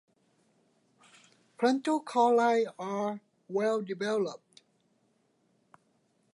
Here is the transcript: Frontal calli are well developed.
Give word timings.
Frontal 1.59 2.01
calli 2.01 2.65
are 2.79 3.21
well 3.47 3.83
developed. 3.83 4.63